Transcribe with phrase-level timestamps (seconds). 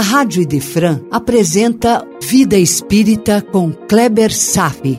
[0.00, 4.98] a Rádio Idefran apresenta Vida Espírita com Kleber Safi.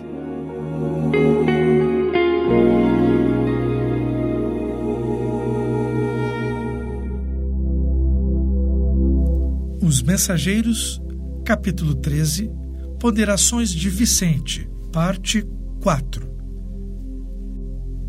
[9.81, 11.01] Os Mensageiros,
[11.43, 12.51] capítulo 13,
[12.99, 15.43] Ponderações de Vicente, parte
[15.81, 16.29] 4.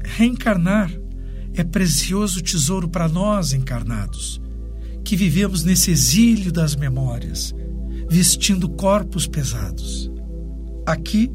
[0.05, 0.93] Reencarnar
[1.55, 4.43] é precioso tesouro para nós encarnados
[5.13, 7.55] que vivemos nesse exílio das memórias,
[8.09, 10.11] vestindo corpos pesados.
[10.87, 11.31] Aqui,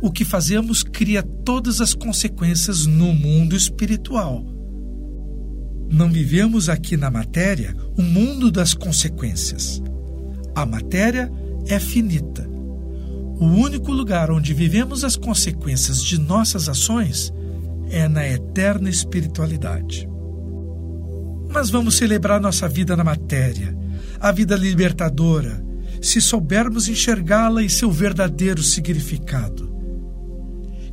[0.00, 4.46] o que fazemos cria todas as consequências no mundo espiritual.
[5.90, 9.82] Não vivemos aqui na matéria o mundo das consequências.
[10.54, 11.28] A matéria
[11.66, 12.48] é finita.
[13.40, 17.32] O único lugar onde vivemos as consequências de nossas ações
[17.90, 20.11] é na eterna espiritualidade.
[21.52, 23.76] Mas vamos celebrar nossa vida na matéria,
[24.18, 25.62] a vida libertadora,
[26.00, 29.70] se soubermos enxergá-la em seu verdadeiro significado.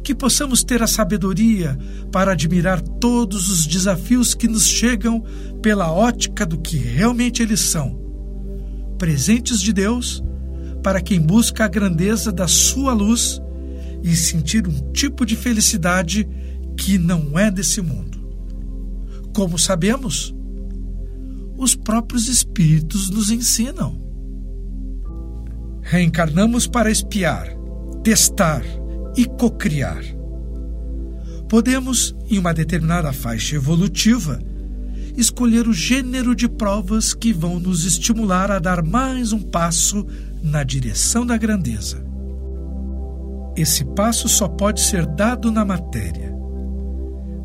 [0.03, 1.77] Que possamos ter a sabedoria
[2.11, 5.23] para admirar todos os desafios que nos chegam
[5.61, 7.97] pela ótica do que realmente eles são
[8.97, 10.21] presentes de Deus
[10.83, 13.41] para quem busca a grandeza da sua luz
[14.03, 16.27] e sentir um tipo de felicidade
[16.77, 18.19] que não é desse mundo.
[19.33, 20.33] Como sabemos,
[21.59, 23.99] os próprios espíritos nos ensinam.
[25.81, 27.49] Reencarnamos para espiar,
[28.01, 28.63] testar
[29.17, 30.01] e cocriar.
[31.49, 34.39] Podemos, em uma determinada faixa evolutiva,
[35.17, 40.07] escolher o gênero de provas que vão nos estimular a dar mais um passo
[40.41, 42.05] na direção da grandeza.
[43.57, 46.33] Esse passo só pode ser dado na matéria.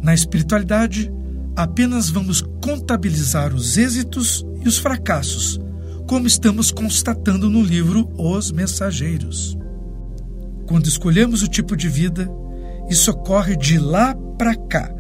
[0.01, 1.11] Na espiritualidade,
[1.57, 5.61] apenas vamos contabilizar os êxitos e os fracassos,
[6.07, 9.55] como estamos constatando no livro Os Mensageiros.
[10.67, 12.27] Quando escolhemos o tipo de vida,
[12.89, 14.91] isso ocorre de lá para cá.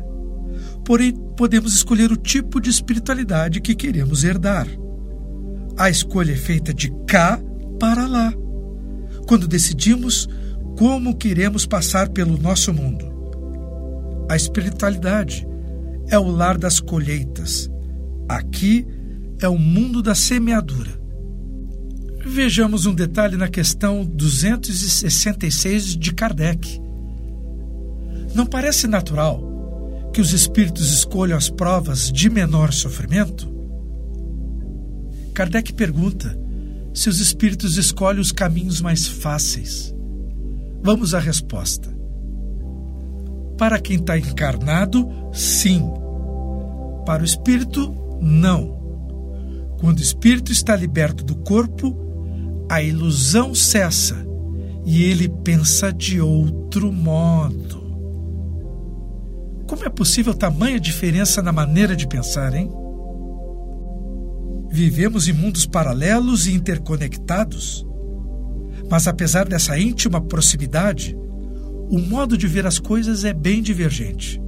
[0.84, 4.69] Porém, podemos escolher o tipo de espiritualidade que queremos herdar.
[5.74, 7.41] A escolha é feita de cá
[7.80, 8.34] para lá,
[9.26, 10.28] quando decidimos
[10.76, 13.06] como queremos passar pelo nosso mundo.
[14.28, 15.47] A espiritualidade
[16.09, 17.70] é o lar das colheitas.
[18.28, 18.87] Aqui
[19.41, 20.92] é o mundo da semeadura.
[22.26, 26.81] Vejamos um detalhe na questão 266 de Kardec.
[28.34, 33.53] Não parece natural que os espíritos escolham as provas de menor sofrimento?
[35.34, 36.38] Kardec pergunta
[36.94, 39.94] se os espíritos escolhem os caminhos mais fáceis.
[40.82, 41.94] Vamos à resposta.
[43.56, 45.82] Para quem está encarnado, sim.
[47.06, 48.75] Para o espírito, não.
[49.78, 51.97] Quando o espírito está liberto do corpo,
[52.69, 54.16] a ilusão cessa
[54.84, 57.82] e ele pensa de outro modo.
[59.66, 62.71] Como é possível tamanha diferença na maneira de pensar, hein?
[64.71, 67.86] Vivemos em mundos paralelos e interconectados,
[68.91, 71.16] mas apesar dessa íntima proximidade,
[71.94, 74.43] o modo de ver as coisas é bem divergente.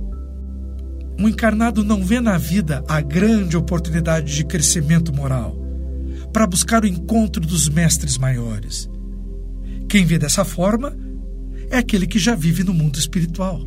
[1.17, 5.57] Um encarnado não vê na vida a grande oportunidade de crescimento moral
[6.33, 8.91] para buscar o encontro dos mestres maiores.
[9.89, 10.93] Quem vê dessa forma
[11.71, 13.61] é aquele que já vive no mundo espiritual.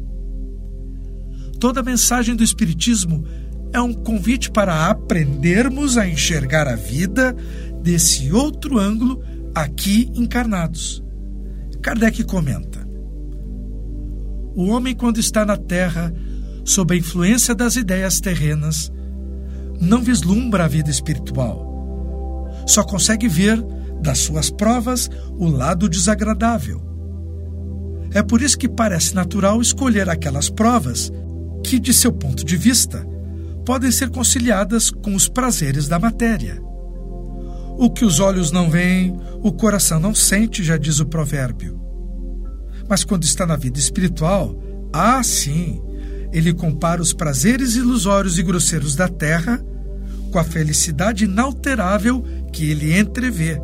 [1.57, 3.23] Toda a mensagem do Espiritismo
[3.71, 7.33] é um convite para aprendermos a enxergar a vida
[7.81, 9.23] desse outro ângulo
[9.55, 11.01] aqui encarnados.
[11.81, 12.88] Kardec comenta:
[14.55, 16.13] o homem, quando está na terra,
[16.65, 18.91] sob a influência das ideias terrenas,
[19.79, 22.49] não vislumbra a vida espiritual.
[22.65, 23.63] Só consegue ver,
[24.01, 26.81] das suas provas, o lado desagradável.
[28.11, 31.11] É por isso que parece natural escolher aquelas provas
[31.63, 33.05] que, de seu ponto de vista,
[33.65, 36.59] podem ser conciliadas com os prazeres da matéria.
[37.77, 41.78] O que os olhos não veem, o coração não sente, já diz o provérbio.
[42.89, 44.59] Mas quando está na vida espiritual,
[44.91, 45.79] ah, sim,
[46.33, 49.63] ele compara os prazeres ilusórios e grosseiros da terra
[50.31, 53.59] com a felicidade inalterável que ele entrevê.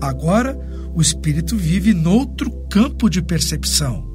[0.00, 0.56] Agora,
[0.94, 4.08] o espírito vive noutro campo de percepção.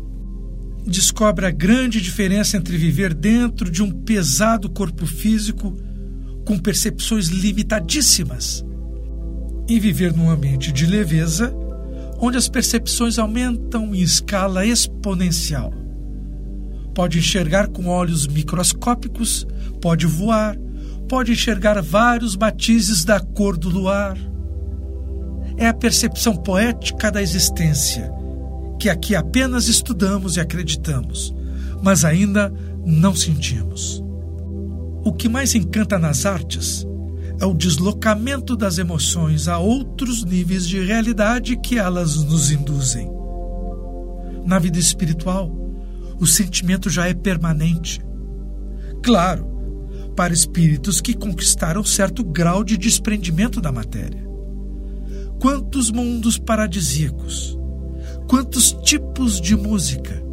[0.85, 5.75] Descobre a grande diferença entre viver dentro de um pesado corpo físico
[6.45, 8.63] com percepções limitadíssimas
[9.67, 11.53] e viver num ambiente de leveza
[12.25, 15.71] onde as percepções aumentam em escala exponencial.
[16.95, 19.45] Pode enxergar com olhos microscópicos,
[19.79, 20.57] pode voar,
[21.07, 24.17] pode enxergar vários matizes da cor do luar.
[25.57, 28.11] é a percepção poética da existência,
[28.77, 31.33] que aqui apenas estudamos e acreditamos,
[31.81, 32.51] mas ainda
[32.83, 34.03] não sentimos.
[35.05, 36.85] O que mais encanta nas artes
[37.39, 43.09] é o deslocamento das emoções a outros níveis de realidade que elas nos induzem.
[44.45, 45.51] Na vida espiritual,
[46.19, 48.01] o sentimento já é permanente.
[49.03, 49.55] Claro,
[50.15, 54.25] para espíritos que conquistaram certo grau de desprendimento da matéria.
[55.39, 57.57] Quantos mundos paradisíacos,
[58.27, 60.23] quantos tipos de música,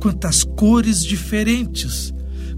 [0.00, 2.12] quantas cores diferentes,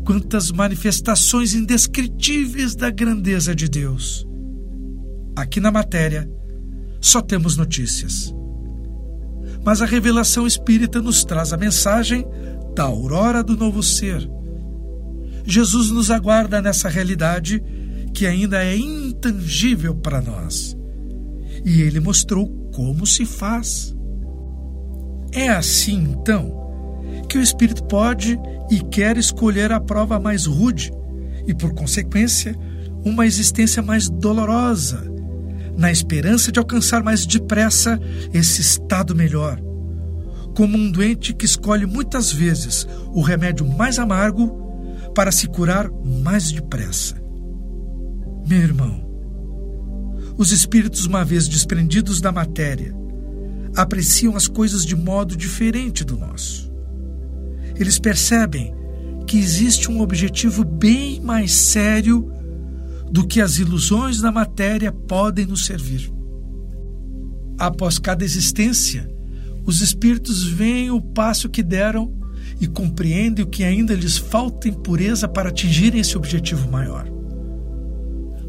[0.07, 4.25] quantas manifestações indescritíveis da grandeza de Deus.
[5.35, 6.31] Aqui na matéria,
[7.01, 8.33] só temos notícias.
[9.65, 12.25] Mas a revelação espírita nos traz a mensagem
[12.77, 14.31] da aurora do novo ser.
[15.45, 17.61] Jesus nos aguarda nessa realidade
[18.15, 20.77] que ainda é intangível para nós.
[21.65, 23.93] E ele mostrou como se faz.
[25.33, 26.66] É assim, então,
[27.27, 28.39] que o espírito pode
[28.71, 30.93] e quer escolher a prova mais rude
[31.47, 32.57] e, por consequência,
[33.05, 35.05] uma existência mais dolorosa,
[35.77, 38.01] na esperança de alcançar mais depressa
[38.33, 39.61] esse estado melhor.
[40.57, 44.67] Como um doente que escolhe muitas vezes o remédio mais amargo
[45.15, 47.15] para se curar mais depressa.
[48.47, 49.07] Meu irmão,
[50.39, 52.95] os espíritos, uma vez desprendidos da matéria,
[53.77, 56.76] apreciam as coisas de modo diferente do nosso.
[57.79, 58.75] Eles percebem
[59.27, 62.33] que existe um objetivo bem mais sério
[63.11, 66.13] do que as ilusões da matéria podem nos servir.
[67.59, 69.09] Após cada existência,
[69.65, 72.13] os espíritos veem o passo que deram
[72.61, 77.07] e compreendem o que ainda lhes falta em pureza para atingirem esse objetivo maior.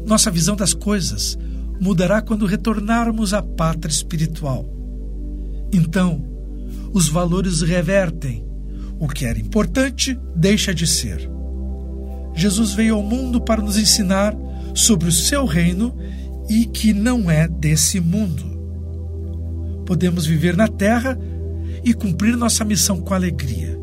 [0.06, 1.36] Nossa visão das coisas
[1.80, 4.68] mudará quando retornarmos à pátria espiritual.
[5.72, 6.24] Então,
[6.92, 8.47] os valores revertem.
[8.98, 11.30] O que era importante deixa de ser.
[12.34, 14.34] Jesus veio ao mundo para nos ensinar
[14.74, 15.96] sobre o seu reino
[16.48, 18.44] e que não é desse mundo.
[19.84, 21.18] Podemos viver na terra
[21.84, 23.78] e cumprir nossa missão com alegria.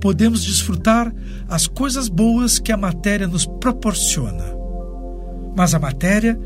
[0.00, 1.14] Podemos desfrutar
[1.48, 4.44] as coisas boas que a matéria nos proporciona.
[5.56, 6.38] Mas a matéria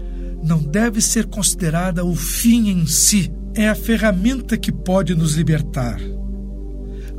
[0.42, 5.98] não deve ser considerada o fim em si, é a ferramenta que pode nos libertar.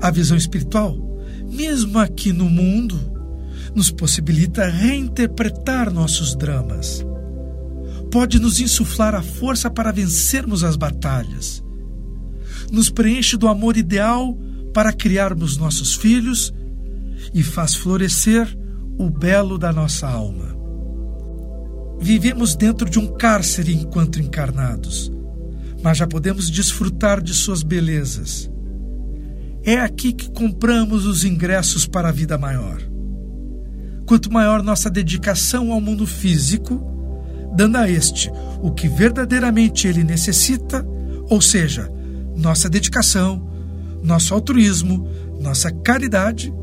[0.01, 0.97] A visão espiritual,
[1.51, 2.97] mesmo aqui no mundo,
[3.75, 7.05] nos possibilita reinterpretar nossos dramas.
[8.11, 11.63] Pode nos insuflar a força para vencermos as batalhas.
[12.71, 14.37] Nos preenche do amor ideal
[14.73, 16.53] para criarmos nossos filhos
[17.33, 18.57] e faz florescer
[18.97, 20.57] o belo da nossa alma.
[21.99, 25.11] Vivemos dentro de um cárcere enquanto encarnados,
[25.83, 28.48] mas já podemos desfrutar de suas belezas.
[29.63, 32.81] É aqui que compramos os ingressos para a vida maior.
[34.05, 36.81] Quanto maior nossa dedicação ao mundo físico,
[37.55, 40.85] dando a este o que verdadeiramente ele necessita,
[41.29, 41.91] ou seja,
[42.35, 43.47] nossa dedicação,
[44.01, 45.07] nosso altruísmo,
[45.39, 46.53] nossa caridade,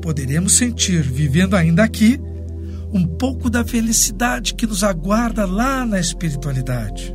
[0.00, 2.20] poderemos sentir, vivendo ainda aqui,
[2.92, 7.14] um pouco da felicidade que nos aguarda lá na espiritualidade.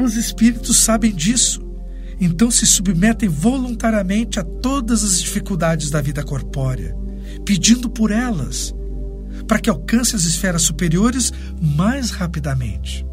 [0.00, 1.60] Os espíritos sabem disso,
[2.20, 6.96] então se submetem voluntariamente a todas as dificuldades da vida corpórea,
[7.44, 8.74] pedindo por elas,
[9.46, 13.06] para que alcance as esferas superiores mais rapidamente.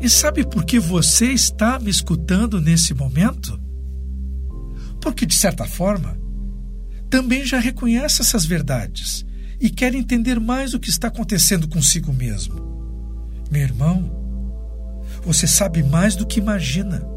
[0.00, 3.58] E sabe por que você está me escutando nesse momento?
[5.00, 6.18] Porque, de certa forma,
[7.08, 9.24] também já reconhece essas verdades
[9.60, 12.54] e quer entender mais o que está acontecendo consigo mesmo.
[13.50, 14.10] Meu irmão,
[15.22, 17.13] você sabe mais do que imagina.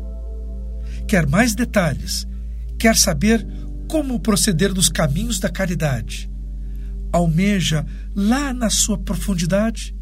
[1.08, 2.28] Quer mais detalhes,
[2.78, 3.46] quer saber
[3.90, 6.30] como proceder nos caminhos da caridade.
[7.12, 9.96] Almeja lá na sua profundidade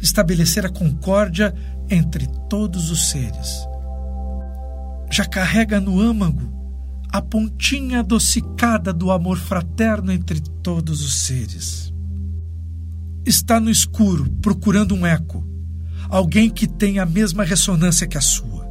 [0.00, 1.54] estabelecer a concórdia
[1.90, 3.66] entre todos os seres.
[5.10, 6.52] Já carrega no âmago
[7.10, 11.92] a pontinha adocicada do amor fraterno entre todos os seres.
[13.24, 15.44] Está no escuro procurando um eco,
[16.08, 18.63] alguém que tenha a mesma ressonância que a sua.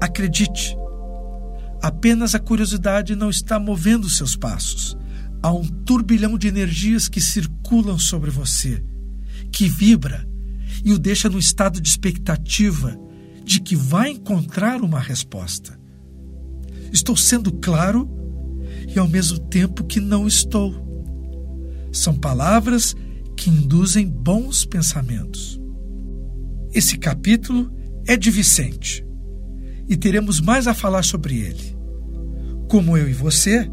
[0.00, 0.74] Acredite,
[1.82, 4.96] apenas a curiosidade não está movendo seus passos.
[5.42, 8.82] Há um turbilhão de energias que circulam sobre você,
[9.52, 10.26] que vibra
[10.82, 12.98] e o deixa num estado de expectativa
[13.44, 15.78] de que vai encontrar uma resposta.
[16.90, 18.08] Estou sendo claro
[18.88, 20.74] e ao mesmo tempo que não estou.
[21.92, 22.96] São palavras
[23.36, 25.60] que induzem bons pensamentos.
[26.72, 27.70] Esse capítulo
[28.06, 29.04] é de Vicente
[29.90, 31.76] e teremos mais a falar sobre ele.
[32.68, 33.68] Como eu e você,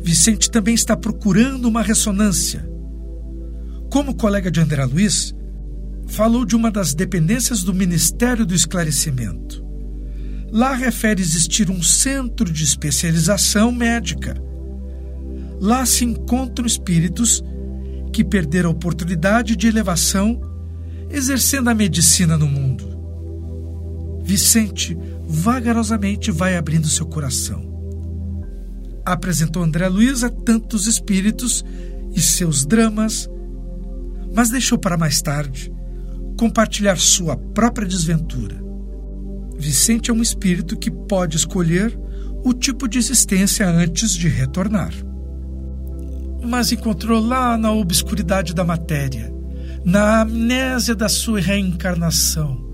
[0.00, 2.64] Vicente também está procurando uma ressonância.
[3.90, 5.34] Como colega de André Luiz,
[6.06, 9.66] falou de uma das dependências do Ministério do Esclarecimento.
[10.52, 14.40] Lá refere existir um centro de especialização médica.
[15.60, 17.42] Lá se encontram espíritos
[18.12, 20.40] que perderam a oportunidade de elevação
[21.10, 22.96] exercendo a medicina no mundo.
[24.22, 24.96] Vicente
[25.26, 27.74] vagarosamente vai abrindo seu coração.
[29.04, 31.64] Apresentou André Luiz a tantos espíritos
[32.14, 33.28] e seus dramas,
[34.34, 35.72] mas deixou para mais tarde
[36.38, 38.62] compartilhar sua própria desventura.
[39.58, 41.98] Vicente é um espírito que pode escolher
[42.44, 44.92] o tipo de existência antes de retornar.
[46.44, 49.32] Mas encontrou lá na obscuridade da matéria,
[49.84, 52.65] na amnésia da sua reencarnação,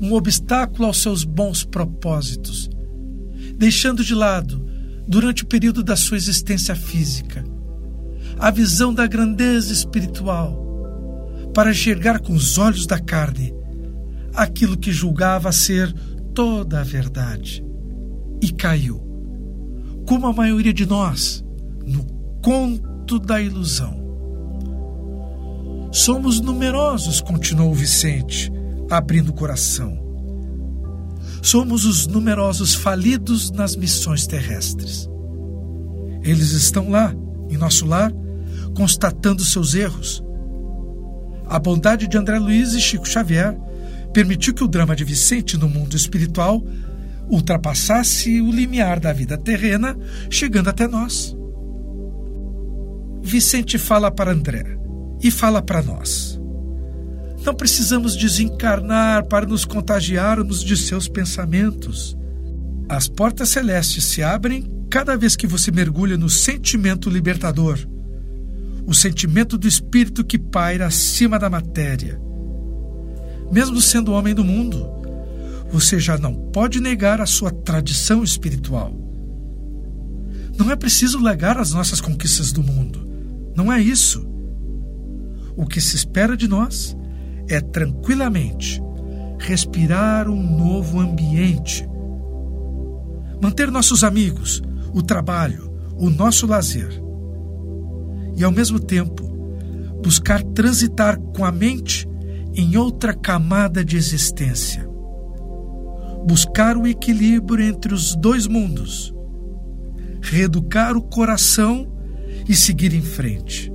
[0.00, 2.70] um obstáculo aos seus bons propósitos,
[3.56, 4.64] deixando de lado,
[5.06, 7.44] durante o período da sua existência física,
[8.38, 10.66] a visão da grandeza espiritual,
[11.54, 13.54] para enxergar com os olhos da carne
[14.34, 15.92] aquilo que julgava ser
[16.34, 17.64] toda a verdade.
[18.40, 19.02] E caiu,
[20.06, 21.44] como a maioria de nós,
[21.84, 22.04] no
[22.40, 23.98] conto da ilusão.
[25.90, 28.52] Somos numerosos, continuou Vicente,
[28.90, 29.98] abrindo o coração.
[31.42, 35.08] Somos os numerosos falidos nas missões terrestres.
[36.22, 37.14] Eles estão lá,
[37.48, 38.12] em nosso lar,
[38.74, 40.22] constatando seus erros.
[41.46, 43.56] A bondade de André Luiz e Chico Xavier
[44.12, 46.62] permitiu que o drama de Vicente no mundo espiritual
[47.30, 49.96] ultrapassasse o limiar da vida terrena,
[50.30, 51.36] chegando até nós.
[53.22, 54.78] Vicente fala para André
[55.22, 56.37] e fala para nós.
[57.48, 62.14] Não precisamos desencarnar para nos contagiarmos de seus pensamentos.
[62.86, 67.78] As portas celestes se abrem cada vez que você mergulha no sentimento libertador,
[68.86, 72.20] o sentimento do espírito que paira acima da matéria.
[73.50, 74.86] Mesmo sendo homem do mundo,
[75.70, 78.92] você já não pode negar a sua tradição espiritual.
[80.58, 83.08] Não é preciso legar as nossas conquistas do mundo.
[83.56, 84.28] Não é isso.
[85.56, 86.97] O que se espera de nós
[87.48, 88.82] é tranquilamente
[89.38, 91.88] respirar um novo ambiente,
[93.40, 94.62] manter nossos amigos,
[94.92, 97.02] o trabalho, o nosso lazer.
[98.36, 99.24] E ao mesmo tempo,
[100.02, 102.08] buscar transitar com a mente
[102.54, 104.88] em outra camada de existência.
[106.26, 109.14] Buscar o equilíbrio entre os dois mundos,
[110.20, 111.90] reeducar o coração
[112.48, 113.72] e seguir em frente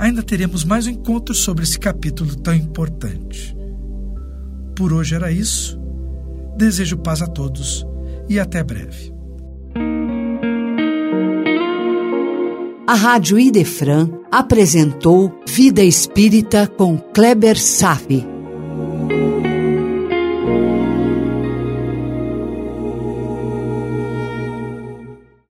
[0.00, 3.54] ainda teremos mais encontros sobre esse capítulo tão importante.
[4.74, 5.78] Por hoje era isso.
[6.56, 7.86] Desejo paz a todos
[8.26, 9.12] e até breve.
[12.86, 18.29] A Rádio Idefran apresentou Vida Espírita com Kleber Safi.